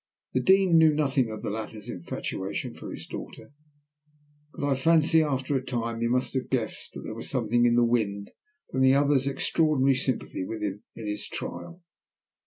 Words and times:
The 0.33 0.39
Dean 0.41 0.79
knew 0.79 0.95
nothing 0.95 1.29
of 1.29 1.43
the 1.43 1.51
latter's 1.51 1.87
infatuation 1.87 2.73
for 2.73 2.89
his 2.89 3.05
daughter, 3.05 3.51
but 4.51 4.65
I 4.65 4.73
fancy, 4.73 5.21
after 5.21 5.55
a 5.55 5.63
time, 5.63 6.01
he 6.01 6.07
must 6.07 6.33
have 6.33 6.49
guessed 6.49 6.95
that 6.95 7.01
there 7.01 7.13
was 7.13 7.29
something 7.29 7.67
in 7.67 7.75
the 7.75 7.85
wind 7.85 8.31
from 8.71 8.81
the 8.81 8.95
other's 8.95 9.27
extraordinary 9.27 9.93
sympathy 9.93 10.43
with 10.43 10.63
him 10.63 10.81
in 10.95 11.05
his 11.05 11.27
trial. 11.27 11.83